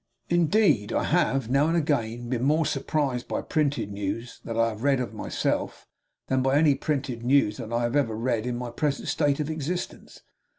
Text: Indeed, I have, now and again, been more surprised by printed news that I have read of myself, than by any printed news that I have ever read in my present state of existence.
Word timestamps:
Indeed, 0.29 0.91
I 0.91 1.03
have, 1.03 1.47
now 1.47 1.67
and 1.67 1.77
again, 1.77 2.27
been 2.27 2.41
more 2.41 2.65
surprised 2.65 3.27
by 3.27 3.43
printed 3.43 3.91
news 3.91 4.39
that 4.45 4.57
I 4.57 4.69
have 4.69 4.81
read 4.81 4.99
of 4.99 5.13
myself, 5.13 5.85
than 6.27 6.41
by 6.41 6.57
any 6.57 6.73
printed 6.73 7.21
news 7.21 7.57
that 7.57 7.71
I 7.71 7.83
have 7.83 7.95
ever 7.95 8.17
read 8.17 8.47
in 8.47 8.57
my 8.57 8.71
present 8.71 9.09
state 9.09 9.39
of 9.39 9.47
existence. 9.51 10.23